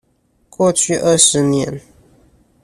[0.49, 1.79] 過去二十年